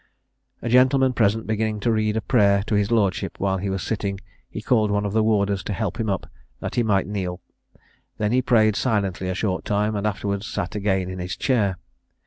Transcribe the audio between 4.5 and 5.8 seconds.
called one of the warders to